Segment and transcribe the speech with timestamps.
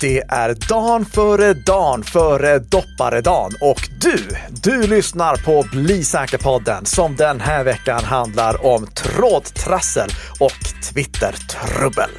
[0.00, 4.18] Det är dan före dan före dopparedan och du,
[4.62, 10.08] du lyssnar på Bli säker-podden som den här veckan handlar om trådtrassel
[10.40, 12.10] och Twitter-trubbel.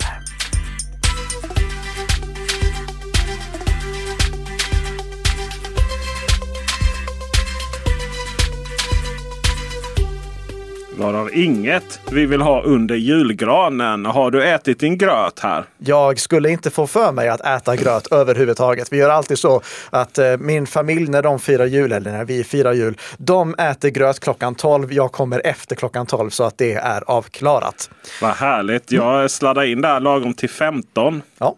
[10.98, 14.06] Varav inget vi vill ha under julgranen.
[14.06, 15.64] Har du ätit din gröt här?
[15.78, 18.94] Jag skulle inte få för mig att äta gröt överhuvudtaget.
[18.94, 22.44] Vi gör alltid så att eh, min familj när de firar jul, eller när vi
[22.44, 24.94] firar jul, de äter gröt klockan 12.
[24.94, 27.90] Jag kommer efter klockan 12 så att det är avklarat.
[28.22, 28.92] Vad härligt.
[28.92, 31.22] Jag sladdar in där lagom till 15.
[31.38, 31.56] Ja.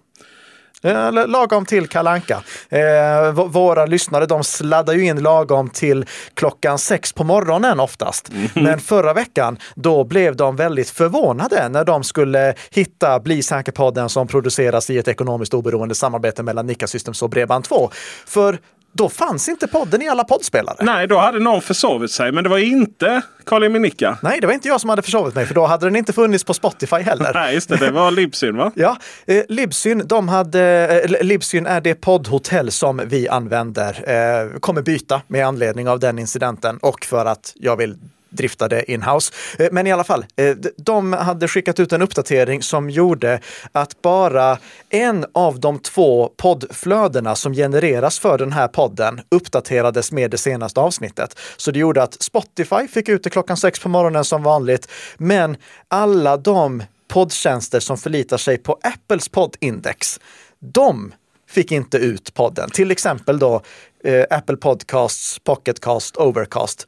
[0.83, 2.43] Eh, Lagom till kalanka.
[2.69, 8.31] Eh, våra lyssnare de sladdar ju in lagom till klockan sex på morgonen oftast.
[8.53, 14.27] Men förra veckan, då blev de väldigt förvånade när de skulle hitta Bli säker-podden som
[14.27, 17.89] produceras i ett ekonomiskt oberoende samarbete mellan Nika Systems och Bredband2.
[18.25, 18.59] För
[18.91, 20.77] då fanns inte podden i alla poddspelare.
[20.79, 22.31] Nej, då hade någon försovit sig.
[22.31, 24.17] Men det var inte Karl Minicka.
[24.21, 26.43] Nej, det var inte jag som hade försovit mig, för då hade den inte funnits
[26.43, 27.31] på Spotify heller.
[27.33, 27.77] Nej, just det.
[27.77, 28.71] Det var Libsyn, va?
[28.75, 30.61] ja, eh, Libsyn, de hade,
[31.03, 34.09] eh, Libsyn är det poddhotell som vi använder.
[34.09, 37.95] Eh, kommer byta med anledning av den incidenten och för att jag vill
[38.29, 39.33] driftade inhouse.
[39.59, 43.39] Eh, men i alla fall, eh, de hade skickat ut en uppdatering som gjorde
[43.71, 44.57] att bara
[44.89, 50.79] en av de två poddflödena som genereras för den här podden uppdaterades med det senaste
[50.79, 51.39] avsnittet.
[51.57, 55.57] Så det gjorde att Spotify fick ut det klockan sex på morgonen som vanligt, men
[55.87, 60.19] alla de poddtjänster som förlitar sig på Apples poddindex,
[60.59, 61.13] de
[61.49, 62.69] fick inte ut podden.
[62.69, 63.61] Till exempel då
[64.03, 66.87] eh, Apple Podcasts, Pocketcast, Overcast.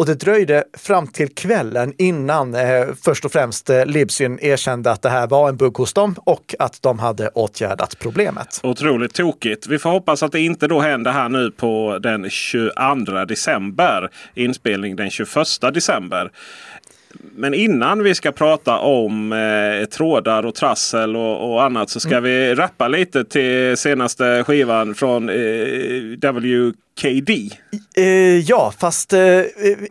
[0.00, 5.02] Och det dröjde fram till kvällen innan eh, först och främst eh, Libsyn erkände att
[5.02, 8.60] det här var en bugg hos dem och att de hade åtgärdat problemet.
[8.62, 9.66] Otroligt tokigt.
[9.66, 14.10] Vi får hoppas att det inte då händer här nu på den 22 december.
[14.34, 15.28] Inspelning den 21
[15.74, 16.30] december.
[17.12, 22.10] Men innan vi ska prata om eh, trådar och trassel och, och annat så ska
[22.10, 22.22] mm.
[22.22, 25.34] vi rappa lite till senaste skivan från eh,
[26.32, 27.30] WKD.
[27.96, 28.04] Eh,
[28.38, 29.42] ja, fast eh,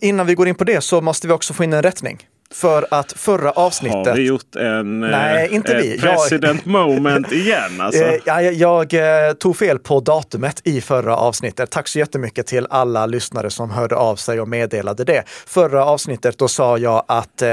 [0.01, 2.27] innan vi går in på det så måste vi också få in en rättning.
[2.53, 4.07] För att förra avsnittet...
[4.07, 5.99] Har vi gjort en Nej, eh, inte vi.
[5.99, 6.71] president jag...
[6.71, 7.81] moment igen?
[7.81, 8.03] Alltså.
[8.03, 8.53] Eh, jag, jag,
[8.93, 11.71] jag, eh, tog fel på datumet i förra avsnittet.
[11.71, 15.23] Tack så jättemycket till alla lyssnare som hörde av sig och meddelade det.
[15.47, 17.43] Förra avsnittet då sa jag att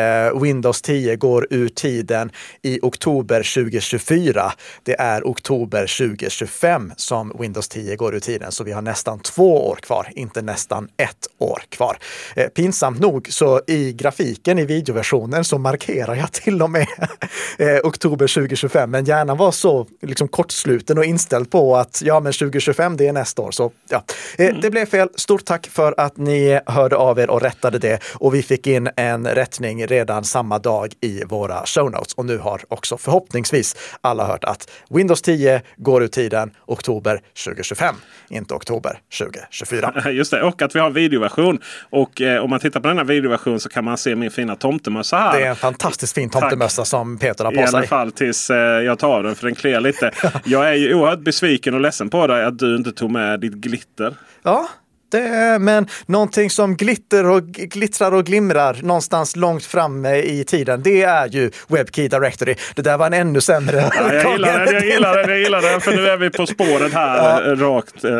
[0.42, 2.30] Windows 10 går ur tiden
[2.62, 4.52] i oktober 2024.
[4.82, 9.68] Det är oktober 2025 som Windows 10 går ur tiden, så vi har nästan två
[9.68, 11.96] år kvar, inte nästan ett år kvar.
[12.54, 16.86] Pinsamt nog så i grafiken i videon videoversionen så markerar jag till och med
[17.58, 18.91] eh, oktober 2025.
[18.91, 23.12] Men hjärnan var så liksom kortsluten och inställd på att ja, men 2025 det är
[23.12, 23.50] nästa år.
[23.50, 24.04] Så ja,
[24.38, 24.60] eh, mm.
[24.60, 25.08] det blev fel.
[25.14, 27.98] Stort tack för att ni hörde av er och rättade det.
[28.14, 32.14] Och vi fick in en rättning redan samma dag i våra show notes.
[32.14, 37.94] Och nu har också förhoppningsvis alla hört att Windows 10 går ut tiden oktober 2025,
[38.28, 40.10] inte oktober 2024.
[40.10, 41.58] Just det, och att vi har videoversion.
[41.91, 44.75] Och eh, om man tittar på denna videoversion så kan man se min fina tomte
[44.78, 45.38] tomtemössa här.
[45.38, 47.64] Det är en fantastiskt fin tomtemössa som Peter har på sig.
[47.64, 50.10] I alla fall tills eh, jag tar den för den kliar lite.
[50.44, 53.53] jag är ju oerhört besviken och ledsen på dig att du inte tog med ditt
[53.53, 54.14] glitter.
[54.42, 54.69] Ja,
[55.11, 61.03] det, men någonting som glitter och glittrar och glimrar någonstans långt framme i tiden, det
[61.03, 62.55] är ju WebKey Directory.
[62.75, 63.91] Det där var en ännu sämre.
[63.94, 65.81] Ja, jag gillar den, jag gillar den, jag gillar den.
[65.81, 67.53] För nu är vi på spåret här ja.
[67.53, 68.11] Eh, rakt eh,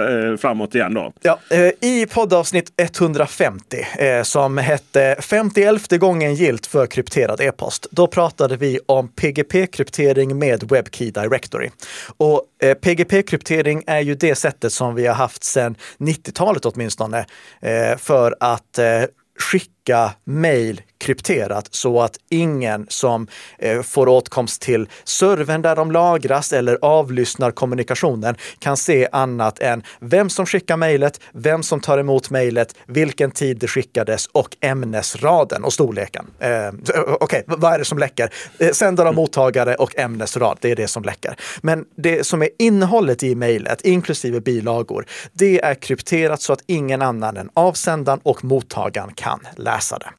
[0.41, 1.13] framåt igen då.
[1.23, 7.87] Ja, eh, I poddavsnitt 150 eh, som hette 51 gången gilt för krypterad e-post.
[7.91, 11.71] Då pratade vi om PGP-kryptering med WebKey Directory.
[12.17, 17.27] Och eh, PGP-kryptering är ju det sättet som vi har haft sedan 90-talet åtminstone,
[17.61, 19.03] eh, för att eh,
[19.39, 23.27] skicka mejl krypterat så att ingen som
[23.59, 29.83] eh, får åtkomst till servern där de lagras eller avlyssnar kommunikationen kan se annat än
[30.01, 35.65] vem som skickar mejlet, vem som tar emot mejlet, vilken tid det skickades och ämnesraden
[35.65, 36.27] och storleken.
[36.39, 36.69] Eh,
[37.07, 38.31] Okej, okay, vad är det som läcker?
[38.59, 41.37] Eh, sändare och mottagare och ämnesrad, det är det som läcker.
[41.61, 47.03] Men det som är innehållet i mejlet, inklusive bilagor, det är krypterat så att ingen
[47.03, 50.11] annan än avsändaren och mottagaren kan läsa det.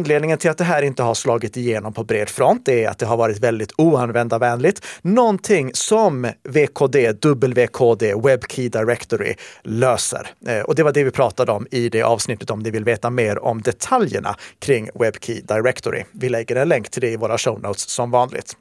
[0.00, 3.06] Anledningen till att det här inte har slagit igenom på bred front är att det
[3.06, 4.86] har varit väldigt oanvändarvänligt.
[5.02, 10.26] Någonting som VKD, WKD, WebKey Directory löser.
[10.46, 13.10] Eh, och det var det vi pratade om i det avsnittet om ni vill veta
[13.10, 16.04] mer om detaljerna kring WebKey Directory.
[16.12, 18.56] Vi lägger en länk till det i våra show notes som vanligt.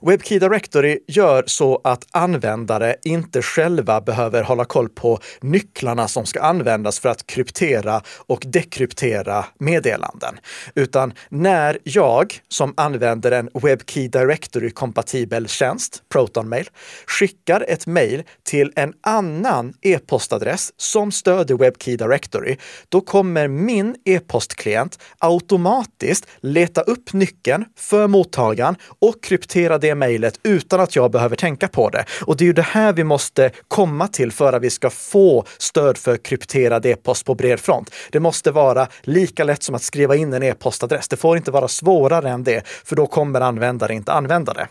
[0.00, 6.40] WebKey Directory gör så att användare inte själva behöver hålla koll på nycklarna som ska
[6.40, 10.38] användas för att kryptera och dekryptera meddelanden.
[10.74, 16.68] Utan när jag som använder en WebKey Directory-kompatibel tjänst, ProtonMail,
[17.06, 22.56] skickar ett mejl till en annan e-postadress som stöder WebKey Directory,
[22.88, 30.40] då kommer min e-postklient automatiskt leta upp nyckeln för mottagaren och kryptera kryptera det mejlet
[30.42, 32.04] utan att jag behöver tänka på det.
[32.26, 35.44] Och det är ju det här vi måste komma till för att vi ska få
[35.58, 37.94] stöd för krypterad e-post på bred front.
[38.10, 41.08] Det måste vara lika lätt som att skriva in en e-postadress.
[41.08, 44.68] Det får inte vara svårare än det, för då kommer användare inte använda det.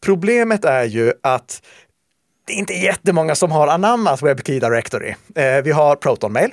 [0.00, 1.62] Problemet är ju att
[2.46, 5.14] det är inte jättemånga som har anammat WebKey Directory.
[5.34, 6.50] Eh, vi har ProtonMail.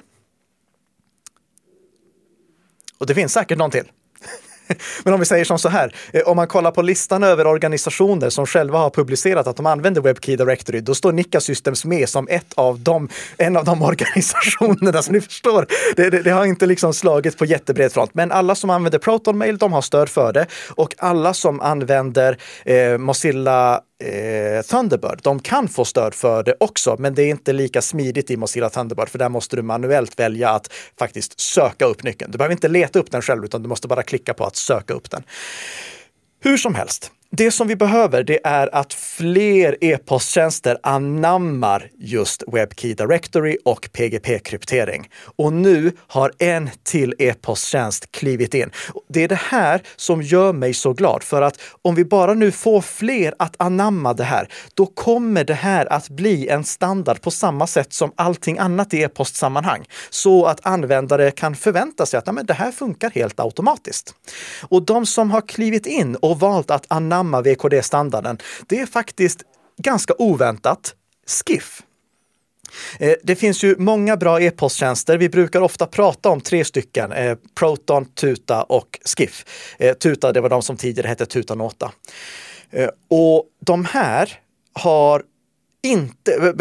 [2.98, 3.86] Och det finns säkert någon till.
[5.04, 8.30] Men om vi säger som så här, eh, om man kollar på listan över organisationer
[8.30, 12.28] som själva har publicerat att de använder WebKey Directory, då står Nika Systems med som
[12.28, 15.02] ett av dem, en av de organisationerna.
[15.02, 18.14] Så ni förstår, det, det, det har inte liksom slagit på jättebred front.
[18.14, 20.46] Men alla som använder ProtonMail, de har stöd för det.
[20.70, 25.20] Och alla som använder eh, Mozilla eh, Thunderbird.
[25.24, 28.70] De kan få stöd för det också, men det är inte lika smidigt i Mozilla
[28.70, 32.32] Thunderbird, för där måste du manuellt välja att faktiskt söka upp nyckeln.
[32.32, 34.94] Du behöver inte leta upp den själv, utan du måste bara klicka på att söka
[34.94, 35.24] upp den.
[36.44, 42.94] Hur som helst, det som vi behöver, det är att fler e-posttjänster anammar just WebKey
[42.94, 45.10] Directory och PGP-kryptering.
[45.38, 48.72] Och nu har en till e-posttjänst klivit in.
[49.08, 52.52] Det är det här som gör mig så glad, för att om vi bara nu
[52.52, 57.32] får fler att anamma det här, då kommer det här att bli en standard på
[57.32, 59.86] samma sätt som allting annat i e-postsammanhang.
[60.10, 64.16] Så att användare kan förvänta sig att men det här funkar helt automatiskt.
[64.62, 68.38] Och de som har klivit in och valt att anamma samma VKD-standarden,
[68.68, 69.44] det är faktiskt
[69.78, 70.96] ganska oväntat
[71.28, 71.82] Skiff.
[73.00, 75.18] Eh, det finns ju många bra e-posttjänster.
[75.18, 79.46] Vi brukar ofta prata om tre stycken, eh, Proton, Tuta och Skiff.
[79.80, 81.92] Eh, Tuta, det var de som tidigare hette Tutanota.
[83.10, 84.40] Och de här
[84.74, 85.24] har
[85.84, 86.54] inte,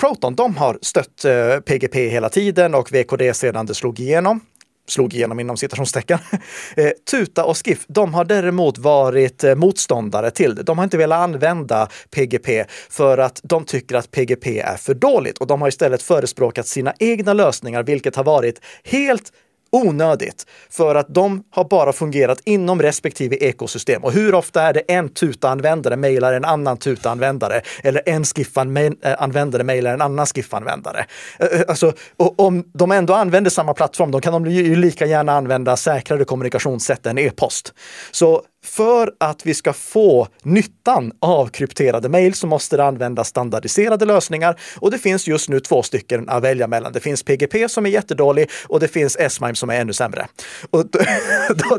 [0.00, 1.24] Proton, de har stött
[1.64, 4.40] PGP hela tiden och VKD sedan det slog igenom
[4.88, 6.18] slog igenom inom citationstecken.
[6.76, 10.62] Eh, Tuta och Skiff, de har däremot varit eh, motståndare till det.
[10.62, 15.38] De har inte velat använda PGP för att de tycker att PGP är för dåligt
[15.38, 19.32] och de har istället förespråkat sina egna lösningar, vilket har varit helt
[19.72, 24.04] onödigt för att de har bara fungerat inom respektive ekosystem.
[24.04, 29.64] Och hur ofta är det en tuta-användare mejlar en annan tuta-användare eller en Skiff-användare eh,
[29.64, 31.06] mejlar en annan Skiff-användare?
[31.38, 35.32] Eh, eh, alltså, om de ändå använder samma plattform, då kan de ju lika gärna
[35.32, 37.74] använda säkrare kommunikationssätt än e-post.
[38.10, 44.04] Så för att vi ska få nyttan av krypterade mejl så måste det användas standardiserade
[44.04, 46.92] lösningar och det finns just nu två stycken att välja mellan.
[46.92, 50.26] Det finns PGP som är jättedålig och det finns S-MIME som är ännu sämre.
[50.70, 50.98] Och då,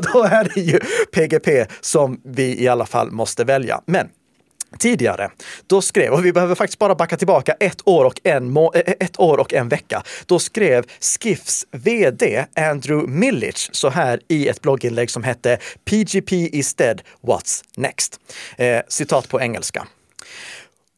[0.12, 0.80] då, är det ju
[1.12, 3.80] PGP som vi i alla fall måste välja.
[3.86, 4.08] Men
[4.78, 5.30] Tidigare,
[5.66, 8.94] då skrev, och vi behöver faktiskt bara backa tillbaka ett år och en, eh, eh,
[9.00, 10.02] ett år och en vecka.
[10.26, 16.74] Då skrev Skiffs vd Andrew Millich så här i ett blogginlägg som hette PGP is
[16.74, 18.20] dead, what's next?
[18.56, 19.86] Eh, citat på engelska.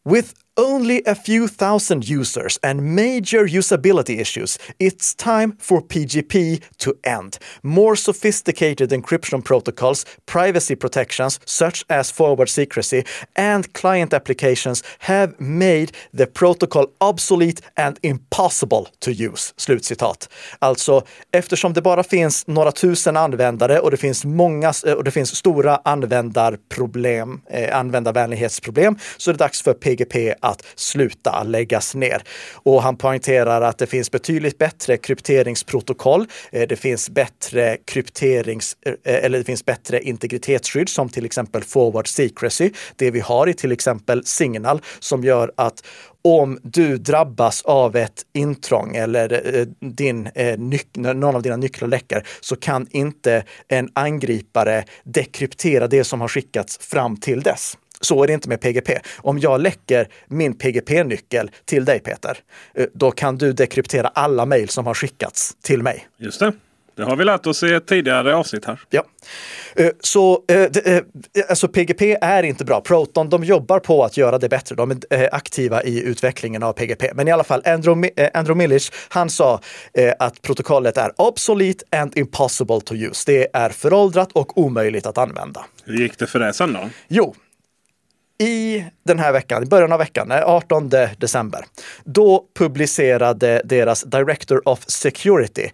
[0.05, 6.95] With only a few thousand users and major usability issues, it's time for PGP to
[7.05, 7.39] end.
[7.63, 13.05] More sophisticated encryption protocols, privacy protections such as forward secrecy,
[13.37, 19.55] and client applications have made the protocol obsolete and impossible to use.
[19.57, 20.29] Slutcitat.
[20.59, 21.03] Alltså,
[21.33, 25.37] eftersom det bara finns några tusen användare och det finns många eh, och det finns
[25.37, 32.23] stora användarproblem, eh, användarvänlighetsproblem, så är det dags för PGP att sluta läggas ner.
[32.53, 36.27] Och han poängterar att det finns betydligt bättre krypteringsprotokoll.
[36.53, 42.09] Eh, det finns bättre krypterings eh, eller det finns bättre integritetsskydd som till exempel forward
[42.09, 42.71] secrecy.
[42.97, 45.83] Det vi har i till exempel Signal som gör att
[46.23, 50.29] om du drabbas av ett intrång eller eh, din,
[50.95, 56.79] någon av dina nycklar läcker så kan inte en angripare dekryptera det som har skickats
[56.79, 57.77] fram till dess.
[58.01, 58.99] Så är det inte med PGP.
[59.19, 62.39] Om jag läcker min PGP-nyckel till dig Peter,
[62.75, 66.09] eh, då kan du dekryptera alla mejl som har skickats till mig.
[66.19, 66.53] Just det.
[66.97, 68.81] Det har vi lärt oss i ett tidigare avsnitt här.
[68.91, 69.05] Ja.
[69.75, 71.03] Eh, så eh,
[71.49, 72.81] alltså PGP är inte bra.
[72.81, 74.75] Proton de jobbar på att göra det bättre.
[74.75, 77.11] De är aktiva i utvecklingen av PGP.
[77.15, 79.61] Men i alla fall, Andrew, Andrew Millish, han sa
[80.19, 83.23] att protokollet är obsolete and impossible to use.
[83.27, 85.65] Det är föråldrat och omöjligt att använda.
[85.85, 86.81] Hur gick det för det sen då?
[87.09, 87.35] Jo,
[88.39, 91.65] i den här veckan, i början av veckan, eh, 18 december,
[92.05, 95.71] då publicerade deras Director of Security,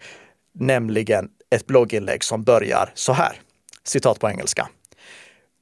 [0.55, 3.33] nämligen ett blogginlägg som börjar så här.
[3.85, 4.69] Citat på engelska.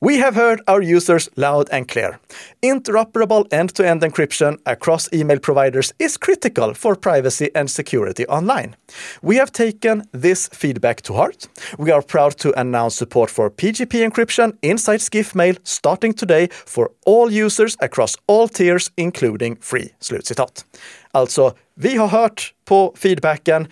[0.03, 2.19] We have heard our users loud and clear.
[2.63, 8.77] Interoperable end-to-end encryption across email providers is critical for privacy and security online.
[9.23, 11.49] We have taken this feedback to heart.
[11.79, 16.91] We are proud to announce support for PGP encryption inside Skiff Mail starting today for
[17.05, 19.93] all users across all tiers, including free.
[20.01, 20.65] Slutcitat.
[21.13, 23.69] Alltså, vi har hört på feedbacken.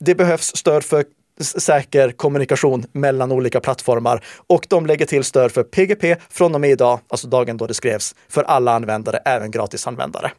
[0.00, 1.04] Det behövs stöd för
[1.40, 6.70] säker kommunikation mellan olika plattformar och de lägger till stöd för PGP från och med
[6.70, 10.32] idag, alltså dagen då det skrevs, för alla användare, även gratisanvändare.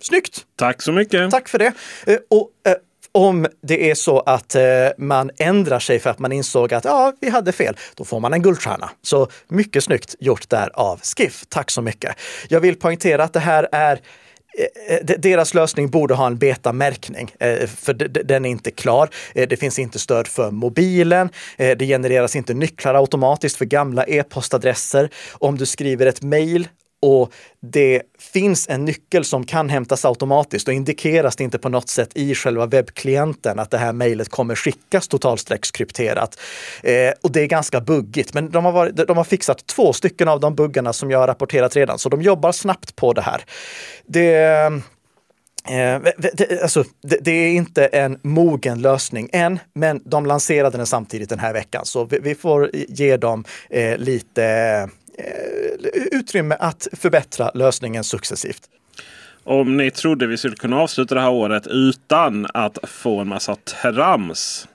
[0.00, 0.46] Snyggt!
[0.56, 1.30] Tack så mycket!
[1.30, 1.72] Tack för det!
[2.06, 2.74] Eh, och, eh,
[3.14, 4.62] om det är så att eh,
[4.98, 8.32] man ändrar sig för att man insåg att ja, vi hade fel, då får man
[8.32, 8.90] en guldstjärna.
[9.02, 11.44] Så mycket snyggt gjort där av Skiff.
[11.48, 12.16] Tack så mycket.
[12.48, 14.00] Jag vill poängtera att det här är
[14.58, 17.92] Eh, eh, deras lösning borde ha en betamärkning, eh, för
[18.24, 19.08] den är inte klar.
[19.34, 21.28] Det finns inte stöd för mobilen.
[21.56, 25.10] Det genereras inte nycklar automatiskt för gamla e-postadresser.
[25.32, 26.68] Om du skriver ett mejl
[27.02, 31.88] och det finns en nyckel som kan hämtas automatiskt och indikeras det inte på något
[31.88, 36.40] sätt i själva webbklienten att det här mejlet kommer skickas totalstreckskrypterat.
[36.82, 40.28] Eh, och det är ganska buggigt, men de har, varit, de har fixat två stycken
[40.28, 43.44] av de buggarna som jag har rapporterat redan, så de jobbar snabbt på det här.
[44.06, 44.82] Det
[45.64, 50.86] Eh, det, alltså, det, det, är inte en mogen lösning än, men de lanserade den
[50.86, 54.88] samtidigt den här veckan, så vi, vi får ge dem eh, lite Eh,
[56.12, 58.62] utrymme att förbättra lösningen successivt.
[59.44, 63.56] Om ni trodde vi skulle kunna avsluta det här året utan att få en massa
[63.56, 64.68] trams.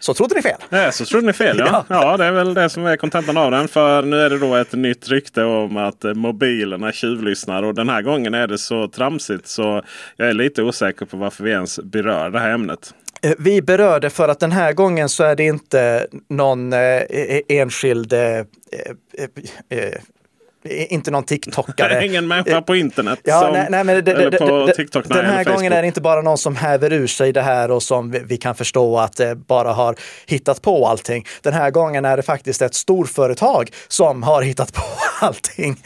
[0.00, 0.60] Så trodde ni fel.
[0.68, 1.84] Nej, så trodde ni fel ja.
[1.88, 2.16] ja.
[2.16, 3.68] det är väl det som är kontentan av den.
[3.68, 7.62] För nu är det då ett nytt rykte om att mobilerna tjuvlyssnar.
[7.62, 9.82] Och den här gången är det så tramsigt så
[10.16, 12.94] jag är lite osäker på varför vi ens berör det här ämnet.
[13.22, 17.06] Eh, vi berörde för att den här gången så är det inte någon eh, e-,
[17.10, 18.44] e-, enskild eh, eh,
[19.68, 19.92] eh
[20.66, 22.06] inte någon TikTokare.
[22.06, 23.18] Ingen människa på internet.
[23.22, 25.04] Ja, som, nej, nej, men det, eller på TikTok.
[25.08, 27.70] Nej, den här gången är det inte bara någon som häver ur sig det här
[27.70, 29.96] och som vi, vi kan förstå att det bara har
[30.26, 31.26] hittat på allting.
[31.42, 34.82] Den här gången är det faktiskt ett storföretag som har hittat på
[35.26, 35.76] allting.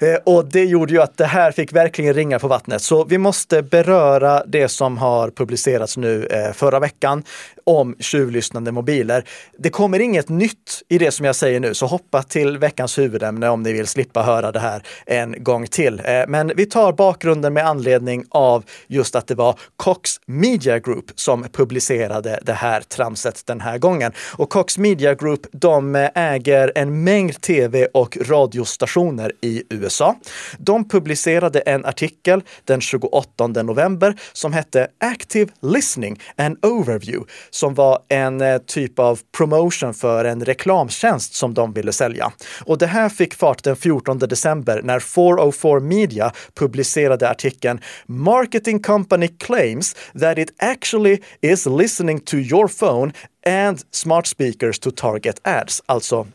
[0.00, 2.82] Eh, och det gjorde ju att det här fick verkligen ringa på vattnet.
[2.82, 7.22] Så vi måste beröra det som har publicerats nu eh, förra veckan
[7.64, 9.24] om tjuvlyssnande mobiler.
[9.58, 13.48] Det kommer inget nytt i det som jag säger nu, så hoppa till veckans huvudämne
[13.48, 16.02] om ni vill slippa höra det här en gång till.
[16.04, 21.04] Eh, men vi tar bakgrunden med anledning av just att det var Cox Media Group
[21.14, 24.12] som publicerade det här tramset den här gången.
[24.36, 30.16] Och Cox Media Group, de eh, äger en mängd tv och radiostationer i USA.
[30.58, 37.98] De publicerade en artikel den 28 november som hette Active Listening, an Overview, som var
[38.08, 42.32] en eh, typ av promotion för en reklamtjänst som de ville sälja.
[42.64, 49.28] Och det här fick fart den 14 december när 404 Media publicerade artikeln “Marketing company
[49.28, 53.12] claims that it actually is listening to your phone
[53.46, 55.82] and smart speakers to target ads”.
[55.86, 56.26] Alltså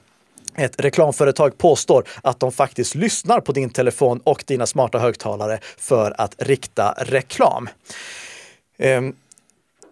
[0.58, 6.16] ett reklamföretag påstår att de faktiskt lyssnar på din telefon och dina smarta högtalare för
[6.18, 7.70] att rikta reklam.
[8.78, 9.16] Um,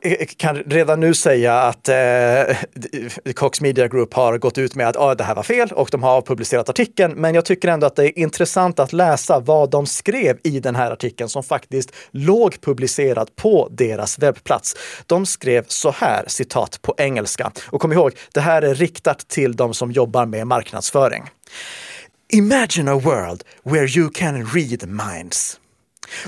[0.06, 2.58] Eh, kan redan nu säga att eh,
[3.36, 6.04] Cox Media Group har gått ut med att ah, det här var fel och de
[6.04, 7.14] har publicerat artikeln.
[7.14, 10.76] Men jag tycker ändå att det är intressant att läsa vad de skrev i den
[10.76, 14.76] här artikeln som faktiskt låg publicerad på deras webbplats.
[15.08, 17.52] De skrev så här, citat på engelska.
[17.66, 21.24] Och kom ihåg, det här är riktat till de som jobbar med marknadsföring.
[22.34, 25.60] Imagine a world where you can read minds.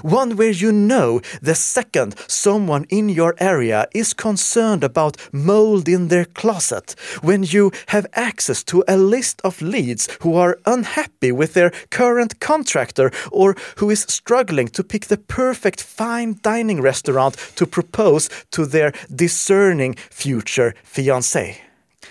[0.02, 6.08] One where you know the second someone in your area is concerned about mold in
[6.08, 11.54] their closet, when you have access to a list of leads who are unhappy with
[11.54, 17.66] their current contractor or who is struggling to pick the perfect fine dining restaurant to
[17.66, 21.58] propose to their discerning future fiancé.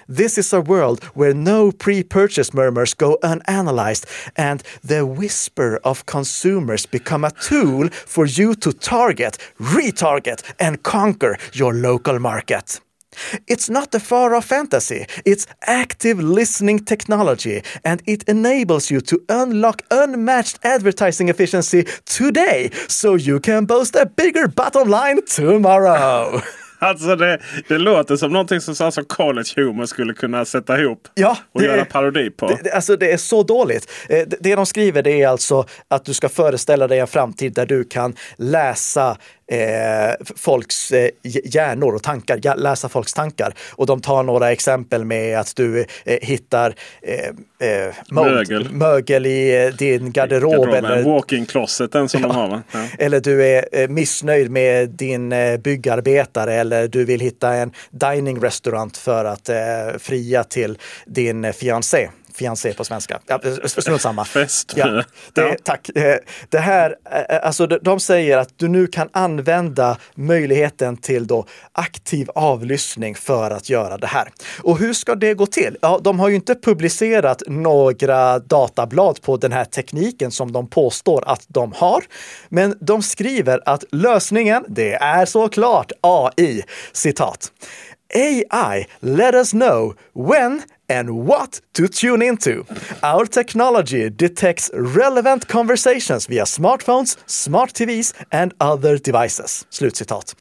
[0.08, 4.04] This is a world where no pre-purchase murmurs go unanalyzed
[4.36, 11.36] and the whisper of consumers become a tool for you to target, retarget and conquer
[11.52, 12.80] your local market.
[13.46, 15.06] It's not a far off fantasy.
[15.24, 23.14] It's active listening technology, and it enables you to unlock unmatched advertising efficiency today so
[23.14, 26.42] you can boast a bigger bottom line tomorrow.
[26.84, 27.38] Alltså det,
[27.68, 31.66] det låter som någonting som, som college humor skulle kunna sätta ihop Ja, och det-
[31.66, 32.46] göra parodi på.
[32.46, 33.90] Det, det- alltså det är så dåligt.
[34.08, 37.54] Eh, Det, det de skriver det är alltså att du ska föreställa dig en framtid
[37.54, 39.16] där du kan läsa
[39.52, 43.54] eh, folks eh, hj- hjärnor och tankar, ja, läsa folks tankar.
[43.72, 48.70] Och de tar några exempel med att du eh, hittar eh, eh, Mögel.
[48.72, 50.52] mögel i eh, din garderob.
[50.52, 52.62] Garderoben, Eller, Walk-in closeten som de har va?
[52.72, 52.86] Ja.
[52.98, 55.34] eller du är missnöjd med din
[55.64, 59.50] byggarbetare eller du vill hitta en dining restaurant för att
[59.98, 62.08] fria till din fiancé.
[62.34, 63.20] Fiancé på svenska.
[63.26, 64.24] Ja, strunt samma.
[64.34, 64.72] Fest.
[64.76, 65.64] Ja, det.
[65.64, 65.88] Tack.
[65.94, 66.16] Eh,
[66.48, 71.46] Det här, eh, alltså de- de säger att du nu kan använda möjligheten till då
[71.72, 74.28] aktiv avlyssning för att göra det här.
[74.62, 75.76] Och hur ska det gå till?
[75.82, 81.24] Ja, de har ju inte publicerat några datablad på den här tekniken som de påstår
[81.26, 82.04] att de har.
[82.48, 86.62] Men de skriver att lösningen, det är såklart AI.
[86.92, 87.52] Citat.
[88.14, 92.64] AI let us know when and what to tune into.
[93.02, 99.66] Our technology detects relevant conversations via smartphones, smart TVs and other devices.
[99.70, 100.36] Slutcitat.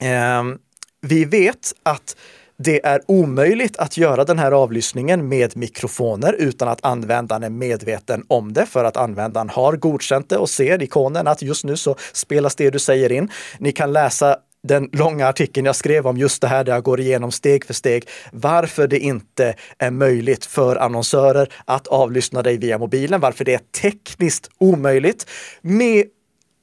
[0.00, 0.58] Ehm,
[1.00, 2.16] vi vet att
[2.62, 8.24] det är omöjligt att göra den här avlyssningen med mikrofoner utan att användaren är medveten
[8.28, 11.96] om det för att användaren har godkänt det och ser ikonen att just nu så
[12.12, 13.30] spelas det du säger in.
[13.58, 17.00] Ni kan läsa den långa artikeln jag skrev om just det här där jag går
[17.00, 22.78] igenom steg för steg varför det inte är möjligt för annonsörer att avlyssna dig via
[22.78, 25.26] mobilen, varför det är tekniskt omöjligt.
[25.62, 26.04] Med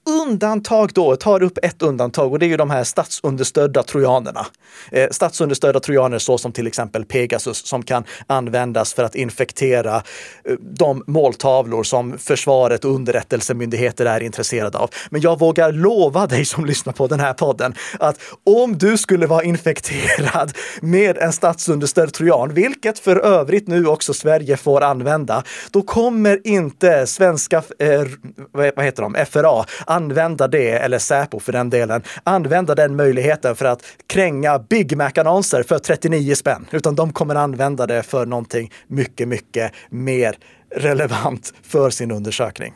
[0.07, 4.45] undantag då, tar upp ett undantag och det är ju de här statsunderstödda trojanerna.
[4.91, 10.53] Eh, statsunderstödda trojaner så som till exempel Pegasus som kan användas för att infektera eh,
[10.59, 14.89] de måltavlor som försvaret och underrättelsemyndigheter är intresserade av.
[15.09, 19.27] Men jag vågar lova dig som lyssnar på den här podden att om du skulle
[19.27, 25.81] vara infekterad med en statsunderstödd trojan, vilket för övrigt nu också Sverige får använda, då
[25.81, 28.03] kommer inte svenska, eh,
[28.51, 29.65] vad heter de, FRA,
[29.97, 35.63] använda det, eller Säpo för den delen, använda den möjligheten för att kränga Big Mac-annonser
[35.63, 40.37] för 39 spänn, utan de kommer använda det för någonting mycket, mycket mer
[40.75, 42.73] relevant för sin undersökning.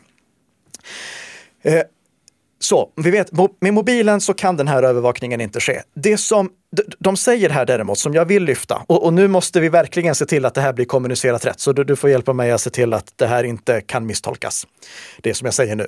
[1.62, 1.82] Eh,
[2.58, 3.30] så vi vet,
[3.60, 5.82] med mobilen så kan den här övervakningen inte ske.
[5.94, 6.50] Det som
[6.98, 10.26] de säger här däremot, som jag vill lyfta, och, och nu måste vi verkligen se
[10.26, 12.70] till att det här blir kommunicerat rätt, så du, du får hjälpa mig att se
[12.70, 14.66] till att det här inte kan misstolkas.
[15.20, 15.86] Det som jag säger nu.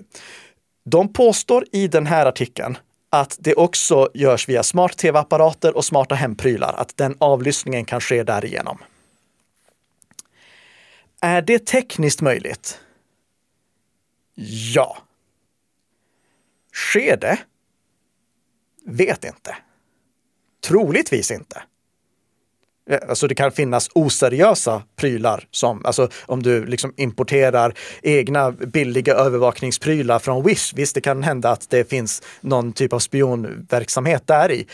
[0.85, 2.79] De påstår i den här artikeln
[3.11, 8.79] att det också görs via smart-tv-apparater och smarta hemprylar, att den avlyssningen kan ske därigenom.
[11.21, 12.81] Är det tekniskt möjligt?
[14.75, 14.99] Ja.
[16.73, 17.39] Sker det?
[18.87, 19.57] Vet inte.
[20.67, 21.63] Troligtvis inte.
[22.91, 29.15] Eh, alltså det kan finnas oseriösa prylar som, alltså om du liksom importerar egna billiga
[29.15, 30.73] övervakningsprylar från Wish.
[30.75, 34.67] Visst, det kan hända att det finns någon typ av spionverksamhet där i.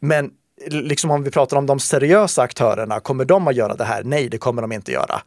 [0.00, 0.30] Men
[0.68, 4.04] liksom om vi pratar om de seriösa aktörerna, kommer de att göra det här?
[4.04, 5.22] Nej, det kommer de inte göra.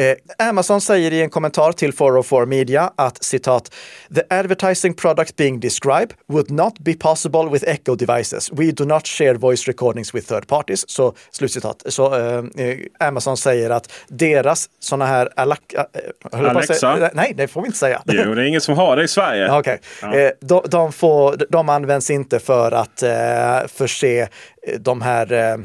[0.00, 3.72] Eh, Amazon säger i en kommentar till 404 Media att citat,
[4.14, 8.52] “The advertising product being described would not be possible with echo devices.
[8.52, 11.82] We do not share voice recordings with third parties.” Så slutcitat.
[11.86, 15.82] Så eh, eh, Amazon säger att deras sådana här Alak- eh,
[16.24, 17.10] att säga- Alexa?
[17.14, 18.02] Nej, det får vi inte säga.
[18.06, 19.46] Jo, det är ingen som har det i Sverige.
[19.46, 19.80] Ja, Okej.
[20.02, 23.10] Eh, de, de, får, de används inte för att eh,
[23.66, 24.28] förse
[24.78, 25.58] de här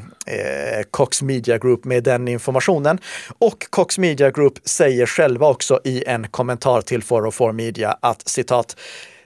[0.92, 3.00] Cox Media Group med den informationen.
[3.38, 8.78] Och Cox Media Group säger själva också i en kommentar till 404 Media att citat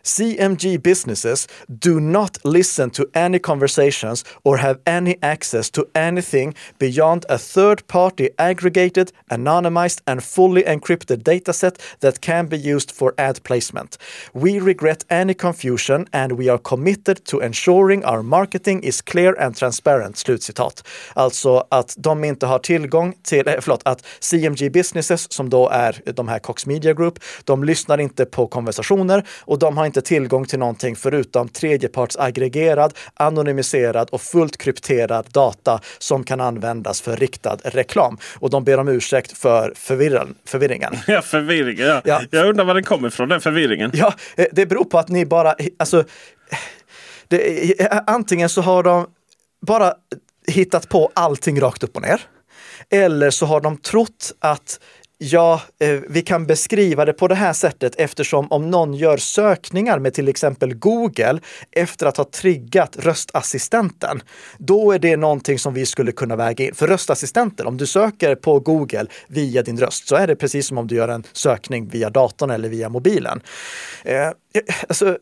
[0.03, 1.47] CMG businesses
[1.79, 7.87] do not listen to any conversations or have any access to anything beyond a third
[7.87, 13.97] party aggregated, anonymized, and fully encrypted dataset that can be used for ad placement.
[14.33, 19.55] We regret any confusion and we are committed to ensuring our marketing is clear and
[19.55, 20.17] transparent.
[20.17, 20.83] Slutcitat.
[21.13, 26.01] Alltså att de inte har tillgång till, eh, förlåt, att CMG Businesses som då är
[26.13, 30.45] de här Cox Media Group, de lyssnar inte på konversationer och de har inte tillgång
[30.45, 38.17] till någonting förutom tredjepartsaggregerad, anonymiserad och fullt krypterad data som kan användas för riktad reklam.
[38.35, 40.93] Och de ber om ursäkt för förvirran, förvirringen.
[41.07, 41.85] Ja, förvirringen.
[41.85, 42.01] Ja.
[42.05, 42.21] Ja.
[42.31, 43.91] Jag undrar var den kommer ifrån, den förvirringen.
[43.93, 46.03] Ja, eh, det beror på att ni bara, alltså,
[47.27, 49.07] det, eh, antingen så har de
[49.67, 49.93] bara
[50.47, 52.21] hittat på allting rakt upp och ner.
[52.89, 54.79] Eller så har de trott att
[55.21, 59.99] Ja, eh, vi kan beskriva det på det här sättet eftersom om någon gör sökningar
[59.99, 61.39] med till exempel Google
[61.71, 64.21] efter att ha triggat röstassistenten,
[64.57, 66.73] då är det någonting som vi skulle kunna väga in.
[66.73, 70.77] För röstassistenten, om du söker på Google via din röst så är det precis som
[70.77, 73.41] om du gör en sökning via datorn eller via mobilen.
[74.03, 74.31] Eh, eh
[74.87, 75.17] alltså,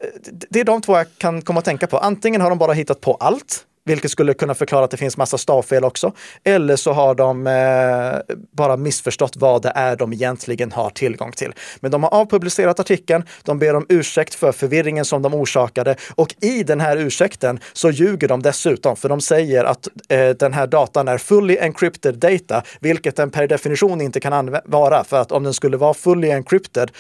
[0.50, 1.98] det är de två jag kan komma att tänka på.
[1.98, 5.38] Antingen har de bara hittat på allt vilket skulle kunna förklara att det finns massa
[5.38, 6.12] stavfel också.
[6.44, 11.54] Eller så har de eh, bara missförstått vad det är de egentligen har tillgång till.
[11.80, 16.36] Men de har avpublicerat artikeln, de ber om ursäkt för förvirringen som de orsakade och
[16.42, 20.68] i den här ursäkten så ljuger de dessutom, för de säger att eh, den här
[20.68, 25.44] datan är fully encrypted data, vilket den per definition inte kan vara, för att om
[25.44, 26.92] den skulle vara fully encrypted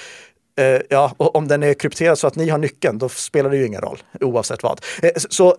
[0.57, 3.57] eh, ja, och om den är krypterad så att ni har nyckeln, då spelar det
[3.57, 4.81] ju ingen roll oavsett vad.
[5.01, 5.55] Eh, så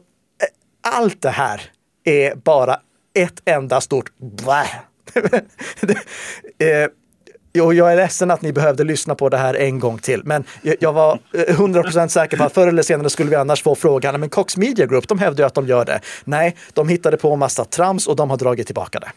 [0.88, 1.62] allt det här
[2.04, 2.80] är bara
[3.14, 4.66] ett enda stort blä.
[6.60, 6.88] Eh,
[7.62, 10.44] och jag är ledsen att ni behövde lyssna på det här en gång till, men
[10.80, 14.20] jag var eh, 100% säker på att förr eller senare skulle vi annars få frågan,
[14.20, 16.00] men Cox Media Group, de hävdar ju att de gör det.
[16.24, 19.08] Nej, de hittade på en massa trams och de har dragit tillbaka det.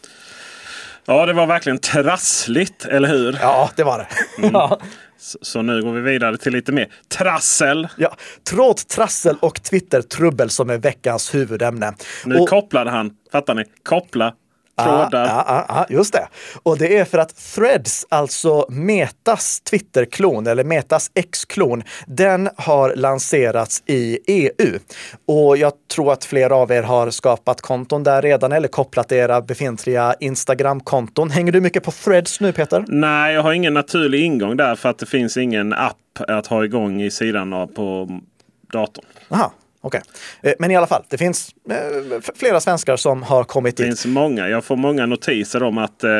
[1.06, 3.38] Ja, det var verkligen trassligt, eller hur?
[3.42, 4.08] Ja, det var det.
[4.48, 4.80] Mm.
[5.18, 6.88] Så, så, nu går vi vidare till lite mer
[7.18, 7.88] trassel.
[7.98, 8.16] Ja,
[8.50, 11.94] trådtrassel och Twitter-trubbel som är veckans huvudämne.
[12.26, 13.64] Nu och, kopplade han, fattar ni?
[13.84, 14.34] Koppla
[14.78, 15.26] trådar.
[15.26, 16.28] Ja, ja, ja, just det.
[16.64, 23.84] Och det är för att Threads, alltså Metas Twitter-klon eller Metas X-klon, den har lanserats
[23.86, 24.80] i EU.
[25.28, 29.42] Och jag tror att flera av er har skapat konton där redan eller kopplat era
[29.42, 31.30] befintliga Instagram-konton.
[31.30, 32.86] Hänger du mycket på Threads nu Peter?
[32.88, 36.66] Nej, jag har ingen naturlig ingång där för att det finns ingen app att ha
[36.66, 38.20] igång i sidan på
[38.74, 39.06] datorn.
[39.30, 40.02] Aha, Okej,
[40.40, 40.52] okay.
[40.52, 43.86] Eh, men i alla fall, det finns eh, flera svenskar som har kommit dit.
[43.86, 44.50] Det finns många.
[44.50, 46.12] Jag får många notiser om att eh,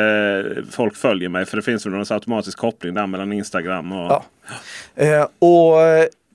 [0.70, 1.44] folk följer mig.
[1.46, 4.12] För det finns någon automatisk koppling där mellan Instagram och...
[4.12, 4.24] Ja.
[4.94, 5.78] Eh, och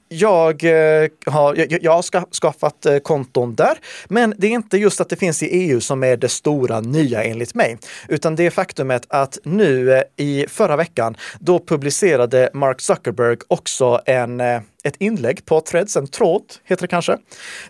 [0.09, 5.01] jag eh, har, jag, jag har skaffat eh, konton där, men det är inte just
[5.01, 8.49] att det finns i EU som är det stora nya enligt mig, utan det är
[8.49, 15.45] faktumet att nu eh, i förra veckan, då publicerade Mark Zuckerberg också en, ett inlägg
[15.45, 17.17] på Threads, en tråd heter det kanske,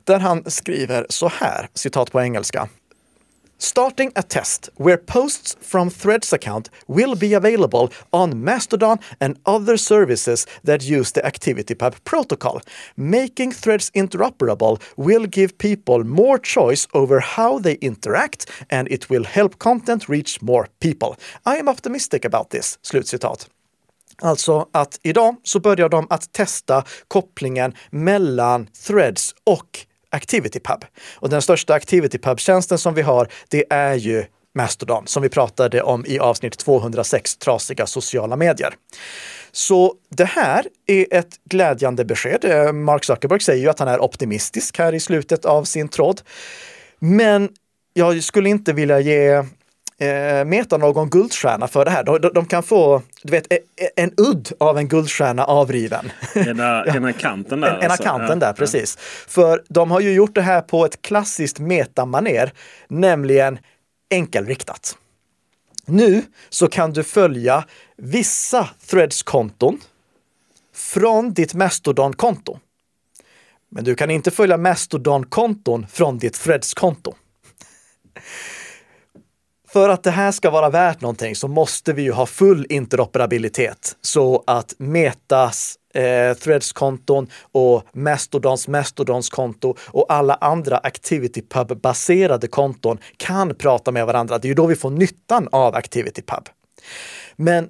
[0.03, 2.67] där han skriver så här, citat på engelska
[3.57, 9.77] starting a test where posts from Threads account will be available on Mastodon and other
[9.77, 12.61] services that use the ActivityPub protocol.
[12.95, 19.23] Making Threads interoperable will give people more choice over how they interact and it will
[19.23, 21.15] help content reach more people.
[21.45, 22.79] I am optimistic about this.
[22.81, 23.49] Slutcitat.
[24.21, 30.85] Alltså att idag så börjar de att testa kopplingen mellan Threads och ActivityPub.
[31.15, 36.05] Och den största ActivityPub-tjänsten som vi har, det är ju Mastodon som vi pratade om
[36.05, 38.73] i avsnitt 206, trasiga sociala medier.
[39.51, 42.45] Så det här är ett glädjande besked.
[42.45, 46.21] Eh, Mark Zuckerberg säger ju att han är optimistisk här i slutet av sin tråd.
[46.99, 47.49] Men
[47.93, 49.43] jag skulle inte vilja ge
[49.99, 52.03] eh, Meta någon guldstjärna för det här.
[52.03, 56.11] De, de, kan få du vet, e, e, en udd av en guldstjärna avriven.
[56.35, 57.77] Ena, ena kanten där.
[57.77, 58.03] Ena alltså.
[58.03, 58.97] kanten där, ja, precis.
[58.97, 59.03] Ja.
[59.27, 62.53] För de har ju gjort det här på ett klassiskt metamaner,
[62.87, 63.59] nämligen
[64.09, 64.97] enkelriktat.
[65.85, 67.63] Nu så kan du följa
[67.97, 69.79] vissa Threads-konton
[70.75, 72.59] från ditt Mastodon-konto.
[73.69, 77.15] Men du kan inte följa Mastodon-konton från ditt Threads-konto
[79.69, 83.95] för att det här ska vara värt någonting så måste vi ju ha full interoperabilitet
[84.01, 93.55] så att Metas eh, Threads-konton och Mastodons Mastodons konto och alla andra ActivityPub-baserade konton kan
[93.55, 94.37] prata med varandra.
[94.37, 96.49] Det är ju då vi får nyttan av ActivityPub.
[97.35, 97.69] Men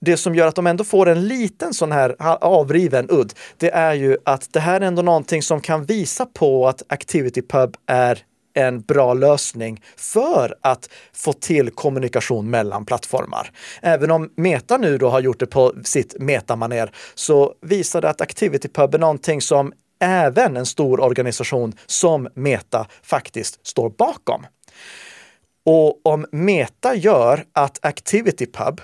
[0.00, 3.94] det som gör att de ändå får en liten sån här avriven udd, det är
[3.94, 8.18] ju att det här är ändå någonting som kan visa på att ActivityPub är
[8.54, 13.50] en bra lösning för att få till kommunikation mellan plattformar.
[13.82, 18.20] Även om Meta nu då har gjort det på sitt metamaner så visar det att
[18.20, 24.46] ActivityPub är någonting som även en stor organisation som Meta faktiskt står bakom.
[25.64, 28.80] Och om Meta gör att ActivityPub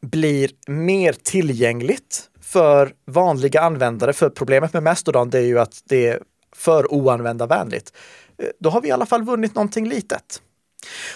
[0.00, 6.06] blir mer tillgängligt för vanliga användare, för problemet med Mastodon det är ju att det
[6.06, 6.20] är
[6.56, 7.92] för oanvändarvänligt.
[8.42, 10.42] Eh, då har vi i alla fall vunnit någonting litet.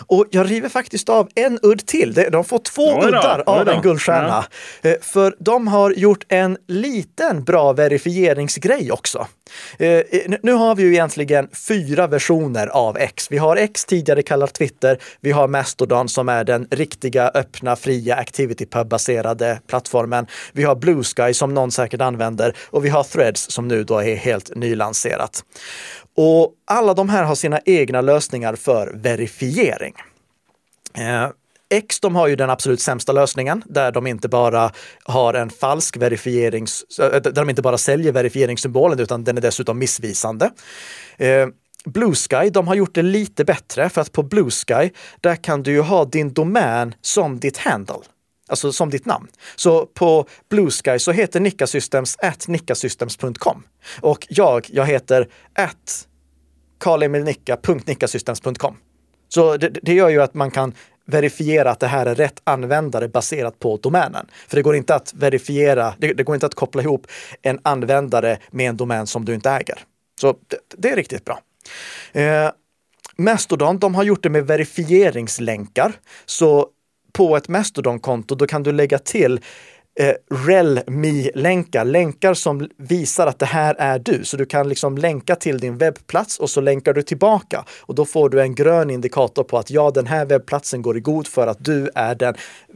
[0.06, 2.12] Och jag river faktiskt av en udd till.
[2.32, 4.44] De får två då, uddar av en guldstjärna.
[4.82, 9.26] Eh, För de har gjort en liten bra verifieringsgrej också.
[9.78, 10.02] Eh,
[10.42, 13.26] Nu har vi ju egentligen fyra versioner av X.
[13.30, 14.98] Vi har X, tidigare kallat Twitter.
[15.20, 20.26] Vi har Mastodon som är den riktiga, öppna, fria ActivityPub-baserade plattformen.
[20.52, 23.98] Vi har Blue Sky som någon säkert använder och vi har Threads som nu då
[23.98, 25.44] är helt nylanserat.
[26.16, 29.94] Och alla de här har sina egna lösningar för verifiering.
[30.94, 31.28] Eh,
[31.74, 34.72] X de har ju den absolut sämsta lösningen där de inte bara
[35.04, 36.66] har en falsk verifiering,
[37.00, 40.50] eh, Där de inte bara säljer verifieringssymbolen utan den är dessutom missvisande.
[41.16, 41.48] Eh,
[41.84, 45.62] Blue Sky, de har gjort det lite bättre för att på Blue Sky, där kan
[45.62, 47.96] du ju ha din domän som ditt handle.
[48.50, 49.28] Alltså som ditt namn.
[49.56, 53.62] Så på Blue Sky så heter Nickasystems at nickasystems.com.
[54.00, 56.06] Och jag, jag heter at
[56.80, 58.76] karlemilnicka.nickasystems.com.
[59.28, 60.74] Så det, det gör ju att man kan
[61.06, 64.26] verifiera att det här är rätt användare baserat på domänen.
[64.48, 67.06] För det går inte att verifiera, det, det går inte att koppla ihop
[67.42, 69.78] en användare med en domän som du inte äger.
[70.20, 71.40] Så det, det är riktigt bra.
[72.12, 72.50] Eh,
[73.16, 75.92] Mastodon, de har gjort det med verifieringslänkar.
[76.26, 76.68] Så
[77.12, 79.40] på ett Mastodon-konto, då kan du lägga till
[80.00, 80.14] eh,
[80.46, 84.24] RELMI-länkar, länkar som visar att det här är du.
[84.24, 88.04] Så du kan liksom länka till din webbplats och så länkar du tillbaka och då
[88.04, 91.46] får du en grön indikator på att ja, den här webbplatsen går i god för
[91.46, 92.34] att du är den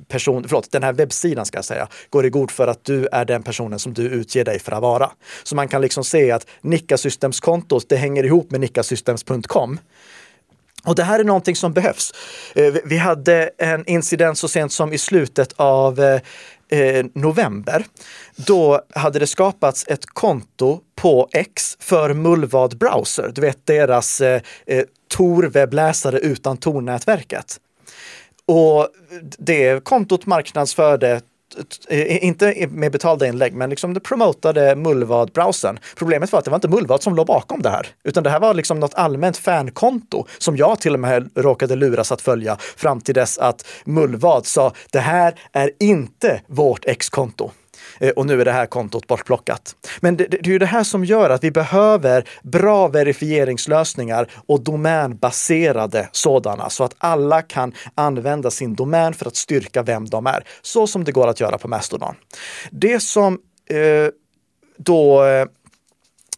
[0.09, 3.25] person, förlåt, den här webbsidan ska jag säga, går i god för att du är
[3.25, 5.11] den personen som du utger dig för att vara.
[5.43, 9.79] Så man kan liksom se att Nicka Systems kontot, det hänger ihop med nickasystems.com.
[10.85, 12.13] Och det här är någonting som behövs.
[12.55, 16.21] Eh, vi- hade en incident så sent som i slutet av eh,
[16.81, 17.85] eh, november.
[18.37, 23.33] Då hade det skapats ett konto på X för Mullvad Browser.
[23.35, 24.41] Du vet deras eh,
[25.17, 27.57] Tor-webbläsare utan Tor-nätverket.
[28.47, 28.89] Och
[29.39, 31.21] det kontot marknadsförde
[31.89, 35.79] Eh, inte med betalda inlägg, men liksom det promotade Mullvad-browsern.
[35.97, 38.41] Problemet var att det var inte Mullvad som låg bakom det här, utan det här
[38.41, 43.01] var liksom något allmänt fankonto som jag till och med råkade luras att följa fram
[43.01, 47.51] till dess att Mullvad sa det här är inte vårt X-konto.
[48.01, 49.77] Eh, och nu är det här kontot bortplockat.
[50.01, 54.31] Men det, det det är ju det här som gör att vi behöver bra verifieringslösningar
[54.47, 60.27] och domänbaserade sådana så att alla kan använda sin domän för att styrka vem de
[60.27, 60.45] är.
[60.63, 62.15] Så som det går att göra på Mastodon.
[62.71, 63.39] Det som
[63.71, 64.09] eh,
[64.77, 65.47] då eh,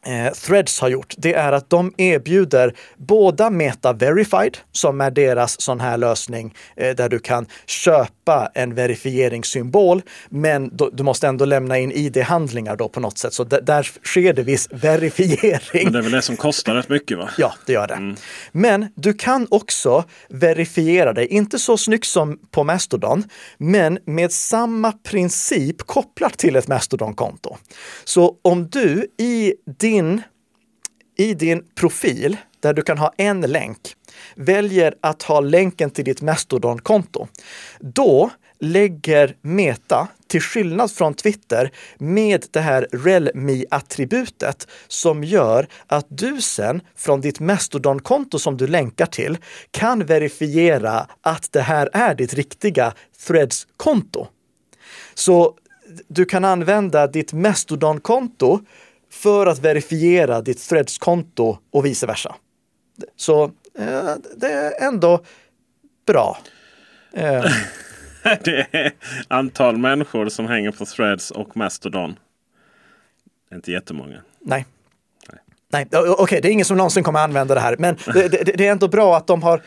[0.07, 5.61] eh, Threads har gjort, det är att de erbjuder båda Meta Verified, som är deras
[5.61, 11.45] sån här lösning eh, där du kan köpa en verifieringssymbol, men då, du måste ändå
[11.45, 13.33] lämna in ID-handlingar då på något sätt.
[13.33, 15.85] Så där sker det viss verifiering.
[15.85, 17.31] Men det är väl det som kostar rätt mycket va?
[17.39, 18.17] Ja, det gör det.
[18.53, 23.25] Men du kan också verifiera dig, inte så snyggt som på Mastodon,
[23.59, 27.57] men med samma princip kopplat till ett Mastodon-konto.
[28.05, 29.96] Så om du i din,
[31.17, 33.79] i din profil, där du kan ha en länk,
[34.35, 37.29] väljer att ha länken till ditt Mastodon-konto,
[37.81, 38.31] då
[38.61, 46.81] lägger Meta, till skillnad från Twitter, med det här RelMe-attributet som gör att du sen
[46.97, 49.39] från ditt Mastodon-konto som du länkar till
[49.71, 52.95] kan verifiera att det här är ditt riktiga
[53.27, 54.27] Threads-konto.
[55.15, 55.55] Så
[56.09, 58.61] du kan använda ditt Mastodon-konto
[59.11, 62.35] för att verifiera ditt Threads-konto och vice versa.
[63.17, 63.45] Så
[63.79, 65.25] eh, det är ändå
[66.07, 66.39] bra.
[67.13, 67.45] Eh,
[68.45, 68.93] Det är
[69.29, 72.19] antal människor som hänger på Threads och Mastodon.
[73.53, 74.23] Inte jättemånga.
[74.41, 74.67] Nej.
[75.73, 78.67] Nej, okej, det är ingen som någonsin kommer använda det här, men det, det, det
[78.67, 79.63] är ändå bra att de har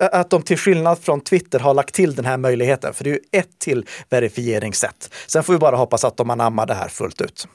[0.00, 3.14] att de till skillnad från Twitter har lagt till den här möjligheten, för det är
[3.14, 5.14] ju ett till verifieringssätt.
[5.26, 7.48] Sen får vi bara hoppas att de anammar det här fullt ut.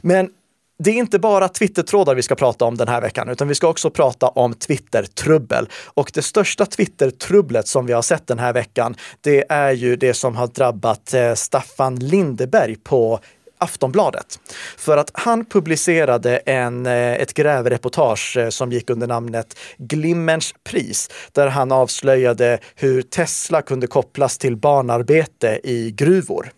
[0.00, 0.30] Men
[0.78, 3.68] det är inte bara Twitter-trådar vi ska prata om den här veckan, utan vi ska
[3.68, 5.68] också prata om Twitter-trubbel.
[5.94, 10.14] Och det största Twitter-trubblet som vi har sett den här veckan, det är ju det
[10.14, 13.20] som har drabbat eh, Staffan Lindeberg på
[13.58, 14.38] Aftonbladet.
[14.76, 21.10] För att han publicerade en, eh, ett grävreportage eh, som gick under namnet Glimmerns pris,
[21.32, 26.50] där han avslöjade hur Tesla kunde kopplas till barnarbete i gruvor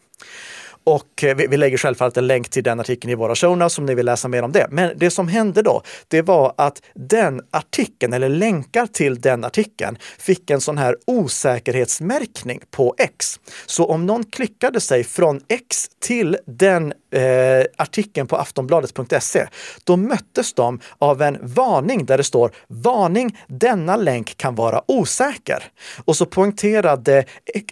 [0.85, 3.79] och eh, vi, vi lägger självfallet en länk till den artikeln i våra show notes
[3.79, 4.67] om ni vill läsa mer om det.
[4.71, 9.99] Men det som hände då, det var att den artikeln, eller länkar till den artikeln,
[10.19, 13.41] fick en sån här osäkerhetsmärkning på X.
[13.67, 19.47] Så om någon klickade sig från X till den eh, artikeln på aftonbladet.se,
[19.85, 25.65] då möttes de av en varning där det står varning, denna länk kan vara osäker.
[26.05, 27.25] Och så poängterade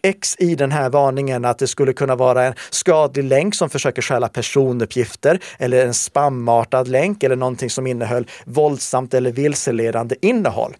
[0.03, 3.71] X i den här varningen att det skulle kunna vara en skada skadlig länk som
[3.71, 10.77] försöker stjäla personuppgifter eller en spamartad länk eller någonting som innehöll våldsamt eller vilseledande innehåll.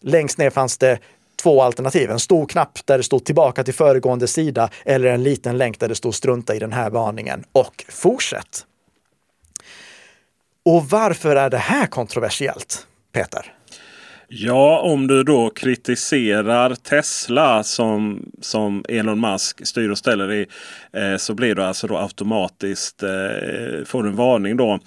[0.00, 0.98] Längst ner fanns det
[1.42, 2.10] två alternativ.
[2.10, 5.88] En stor knapp där det stod tillbaka till föregående sida eller en liten länk där
[5.88, 8.66] det stod strunta i den här varningen och fortsätt.
[10.64, 13.54] Och varför är det här kontroversiellt, Peter?
[14.34, 20.46] Ja, om du då kritiserar Tesla som, som Elon Musk styr och ställer i.
[20.92, 24.78] Eh, så blir du alltså då automatiskt eh, får en varning då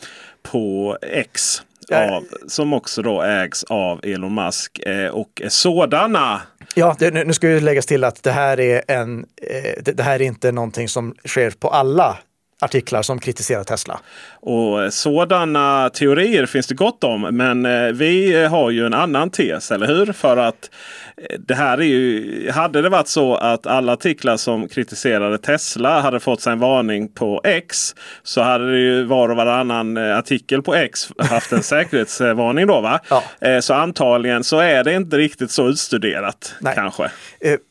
[0.44, 1.62] på X.
[1.92, 4.80] Av, som också då ägs av Elon Musk.
[4.80, 6.42] Eh, och sådana
[6.76, 10.04] Ja, det, nu ska ju läggas till att det här är en, eh, det, det,
[10.04, 12.18] här är inte någonting som sker på alla
[12.62, 14.00] artiklar som kritiserar Tesla.
[14.42, 17.22] Och Sådana teorier finns det gott om.
[17.22, 20.14] Men eh, vi har ju en annan tes, eller hur?
[20.14, 20.70] För att
[21.18, 26.02] eh, det här är ju, hade det varit så att alla artiklar som kritiserade Tesla
[26.02, 27.96] hade fått sig en varning på X.
[28.24, 32.82] Så hade det ju var och varannan eh, artikel på X haft en säkerhetsvarning då.
[32.82, 33.00] Va?
[33.10, 33.24] Ja.
[33.62, 36.76] Så antagligen så är det inte riktigt så utstuderat Nej.
[36.76, 37.12] kanske.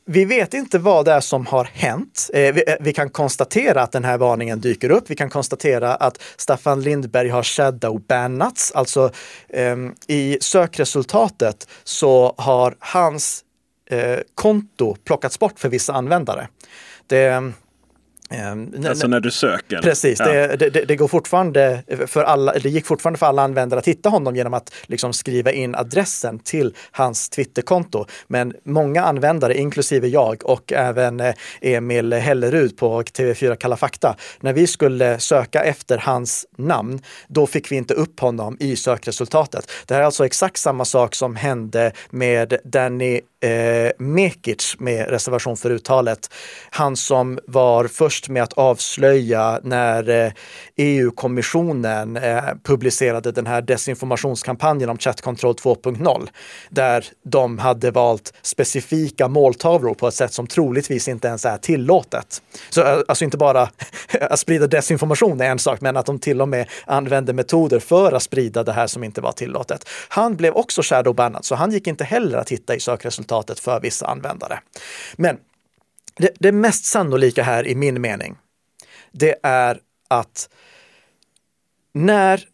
[0.07, 2.31] Vi vet inte vad det är som har hänt.
[2.35, 5.11] Eh, eh, vi kan konstatera att den här varningen dyker upp.
[5.11, 8.73] Vi kan konstatera att Staffan Lindberg har shadowbannats.
[8.73, 9.11] Alltså
[9.49, 13.45] ehm, i sökresultatet så har hans
[13.90, 16.49] eh, konto plockats bort för vissa användare.
[17.07, 17.53] Det, ehm,
[18.31, 19.83] Ehm, alltså när du söker?
[19.83, 20.27] Precis, ja.
[20.27, 24.09] det, det, det, går fortfarande för alla, det gick fortfarande för alla användare att hitta
[24.09, 28.07] honom genom att liksom skriva in adressen till hans Twitterkonto.
[28.27, 34.53] Men många användare, inklusive jag och även eh, Emil Hellerud på TV4 Kalla fakta, när
[34.53, 39.71] vi skulle söka efter hans namn, då fick vi inte upp honom i sökresultatet.
[39.87, 45.57] Det här är alltså exakt samma sak som hände med Danny eh, Mekic med reservation
[45.57, 46.30] för uttalet.
[46.70, 50.33] Han som var först med att avslöja när eh,
[50.76, 56.28] EU-kommissionen eh, publicerade den här desinformationskampanjen om chattkontroll 2.0,
[56.70, 62.42] där de hade valt specifika måltavlor på ett sätt som troligtvis inte ens är tillåtet.
[62.70, 63.68] Så eh, alltså inte bara
[64.20, 68.12] att sprida desinformation är en sak, men att de till och med använde metoder för
[68.12, 69.88] att sprida det här som inte var tillåtet.
[70.09, 72.80] Han blev också shadowbannad, så han gick inte heller att hitta i
[73.35, 74.61] sökresultatet för vissa användare.
[75.16, 75.38] Men
[76.16, 78.37] det, det mest sannolika här i min mening,
[79.12, 80.49] det är att
[81.94, 82.44] när,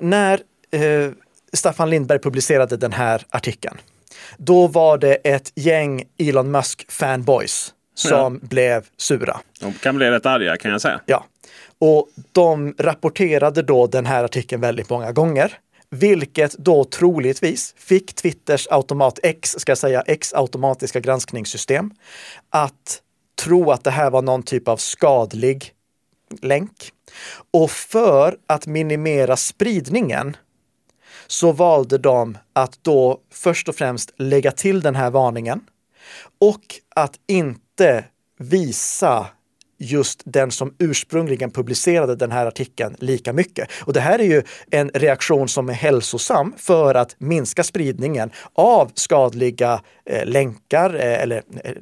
[0.00, 1.10] när eh,
[1.52, 3.78] Staffan Lindberg publicerade den här artikeln,
[4.38, 8.48] då var det ett gäng Elon Musk-fanboys som ja.
[8.48, 9.40] blev sura.
[9.60, 11.00] De kan bli rätt arga kan jag säga.
[11.06, 11.24] Ja.
[11.80, 15.58] Och de rapporterade då den här artikeln väldigt många gånger.
[15.94, 21.90] Vilket då troligtvis fick Twitters automat X, ska jag säga, X automatiska granskningssystem
[22.50, 23.02] att
[23.42, 25.72] tro att det här var någon typ av skadlig
[26.40, 26.90] länk.
[27.50, 30.36] Och för att minimera spridningen
[31.26, 35.60] så valde de att då först och främst lägga till den här varningen
[36.40, 36.62] och
[36.94, 38.04] att inte
[38.38, 39.26] visa
[39.82, 43.68] just den som ursprungligen publicerade den här artikeln lika mycket.
[43.84, 48.90] Och det här är ju en reaktion som är hälsosam för att minska spridningen av
[48.94, 51.72] skadliga eh, länkar eh, eller eh,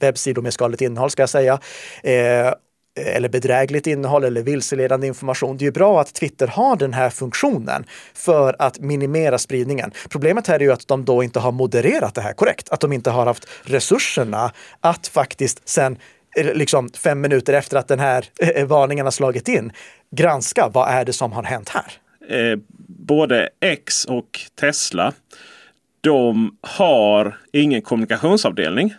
[0.00, 1.60] webbsidor med skadligt innehåll ska jag säga.
[2.02, 2.52] Eh,
[2.96, 5.56] eller bedrägligt innehåll eller vilseledande information.
[5.56, 7.84] Det är ju bra att Twitter har den här funktionen
[8.14, 9.92] för att minimera spridningen.
[10.10, 12.92] Problemet här är ju att de då inte har modererat det här korrekt, att de
[12.92, 15.98] inte har haft resurserna att faktiskt sen
[16.36, 19.72] liksom fem minuter efter att den här eh, varningen har slagit in,
[20.10, 21.92] granska vad är det som har hänt här?
[22.28, 25.12] Eh, både X och Tesla,
[26.00, 28.94] de har ingen kommunikationsavdelning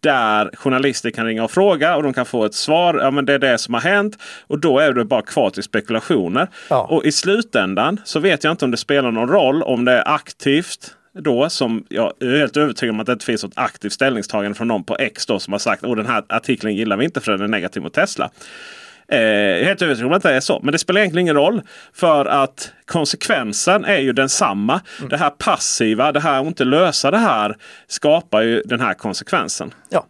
[0.00, 2.98] där journalister kan ringa och fråga och de kan få ett svar.
[3.02, 5.62] Ja, men det är det som har hänt och då är det bara kvar till
[5.62, 6.48] spekulationer.
[6.70, 6.86] Ja.
[6.90, 10.14] Och i slutändan så vet jag inte om det spelar någon roll om det är
[10.14, 14.54] aktivt då som jag är helt övertygad om att det inte finns något aktivt ställningstagande
[14.54, 17.20] från någon på X då som har sagt att den här artikeln gillar vi inte
[17.20, 18.30] för den är negativ mot Tesla.
[19.08, 20.60] Eh, jag är helt övertygad om att det är så.
[20.62, 21.62] Men det spelar egentligen ingen roll.
[21.92, 24.80] För att konsekvensen är ju densamma.
[24.98, 25.08] Mm.
[25.08, 29.74] Det här passiva, det här att inte lösa det här skapar ju den här konsekvensen.
[29.88, 30.06] Ja.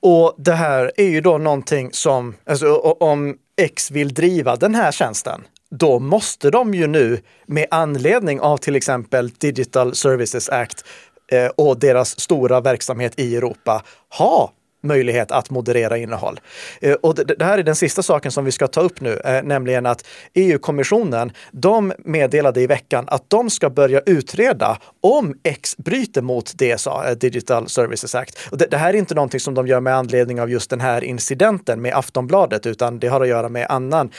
[0.00, 4.92] Och det här är ju då någonting som, alltså om X vill driva den här
[4.92, 5.40] tjänsten,
[5.78, 10.84] då måste de ju nu med anledning av till exempel Digital Services Act
[11.32, 13.82] eh, och deras stora verksamhet i Europa
[14.18, 14.52] ha
[14.84, 16.40] möjlighet att moderera innehåll.
[16.80, 19.42] Eh, och det här är den sista saken som vi ska ta upp nu, eh,
[19.42, 26.22] nämligen att EU-kommissionen, de meddelade i veckan att de ska börja utreda om X bryter
[26.22, 28.38] mot DSA, eh, Digital Services Act.
[28.50, 31.04] Och det, här är inte någonting som de gör med anledning av just den här
[31.04, 34.10] incidenten med Aftonbladet, utan det har att göra med annan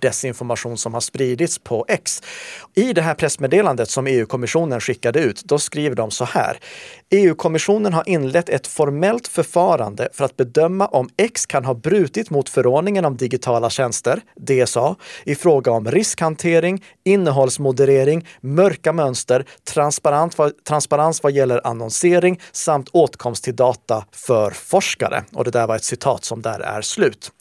[0.00, 2.22] desinformation som har spridits på X.
[2.74, 6.58] I det här pressmeddelandet som EU-kommissionen skickade ut, då skriver de så här.
[7.10, 12.48] EU-kommissionen har inlett ett formellt förfarande för att bedöma om X kan ha brutit mot
[12.48, 19.44] förordningen om digitala tjänster, DSA, i fråga om riskhantering, innehållsmoderering, mörka mönster,
[20.64, 25.24] transparens vad gäller annonsering samt åtkomst till data för forskare.
[25.32, 27.32] Och det där var ett citat som där är slut.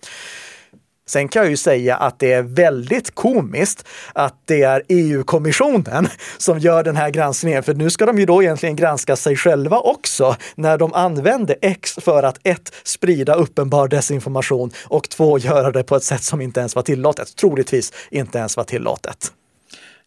[1.07, 6.59] Sen kan jag ju säga att det är väldigt komiskt att det är EU-kommissionen som
[6.59, 7.63] gör den här granskningen.
[7.63, 11.95] För nu ska de ju då egentligen granska sig själva också när de använder X
[12.01, 16.59] för att ett, sprida uppenbar desinformation och två, göra det på ett sätt som inte
[16.59, 17.35] ens var tillåtet.
[17.35, 19.31] Troligtvis inte ens var tillåtet.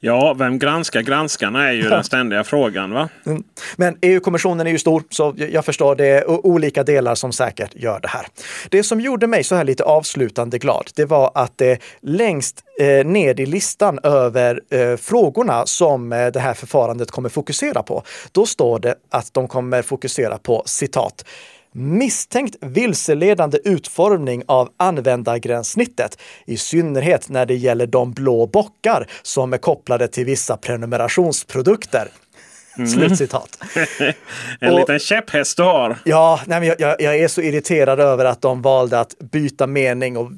[0.07, 2.92] Ja, vem granskar granskarna är ju den ständiga frågan.
[2.92, 3.09] va?
[3.26, 3.42] Mm.
[3.76, 8.00] Men EU-kommissionen är ju stor, så jag förstår det är olika delar som säkert gör
[8.00, 8.26] det här.
[8.68, 13.07] Det som gjorde mig så här lite avslutande glad, det var att det längst eh,
[13.07, 18.02] ned i listan över eh, frågorna som eh, det här förfarandet kommer fokusera på,
[18.32, 21.24] då står det att de kommer fokusera på citat
[21.74, 29.58] misstänkt vilseledande utformning av användargränssnittet, i synnerhet när det gäller de blå bockar som är
[29.58, 32.08] kopplade till vissa prenumerationsprodukter.
[32.76, 32.88] Mm.
[32.88, 33.58] Slutcitat.
[34.60, 35.96] en och, liten käpphäst du har.
[36.04, 40.16] Ja, nej, men jag, jag, är så irriterad över att de valde att byta mening
[40.16, 40.30] och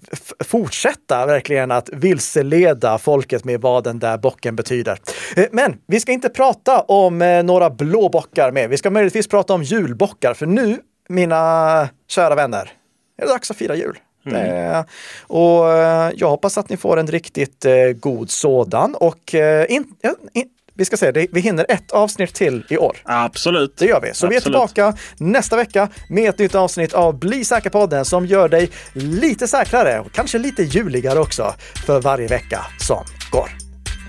[0.45, 4.99] fortsätta verkligen att vilseleda folket med vad den där bocken betyder.
[5.37, 8.71] Eh, men vi ska inte prata om eh, några blå bockar med.
[8.71, 10.79] Vi ska möjligtvis prata om julbockar, för nu
[11.09, 12.73] mina kära vänner,
[13.19, 13.99] är det dags att fira jul.
[14.27, 14.85] Mm.
[15.27, 19.85] och eh, jag hoppas att ni får en riktigt eh, god sådan och eh, in,
[20.33, 22.97] in, vi ska se, vi hinner ett avsnitt till i år.
[23.05, 23.77] Absolut.
[23.77, 24.07] Det gör vi.
[24.07, 24.33] Så Absolut.
[24.33, 28.71] vi är tillbaka nästa vecka med ett nytt avsnitt av Bli säker-podden som gör dig
[28.93, 31.55] lite säkrare och kanske lite juligare också
[31.87, 33.51] för varje vecka som går.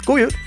[0.05, 0.46] God jul!